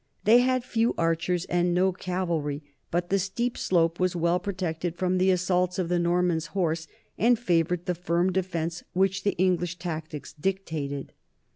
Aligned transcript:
They 0.23 0.39
had 0.39 0.63
few 0.63 0.95
archers 0.97 1.45
and 1.45 1.75
no 1.75 1.91
cavalry, 1.91 2.63
but 2.89 3.11
the 3.11 3.19
steep 3.19 3.55
hill 3.55 3.93
was 3.99 4.15
well 4.15 4.39
protected 4.39 4.95
from 4.95 5.19
the 5.19 5.29
assaults 5.29 5.77
of 5.77 5.89
the 5.89 5.99
Norman 5.99 6.39
horse 6.53 6.87
and 7.19 7.37
favored 7.37 7.85
the 7.85 7.93
firm 7.93 8.31
defence 8.31 8.83
which 8.93 9.21
the 9.21 9.37
English 9.37 9.77
tactics 9.77 10.33
dictated. 10.33 11.13